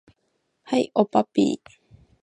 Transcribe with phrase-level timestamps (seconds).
[0.63, 1.81] はい、おっぱっぴー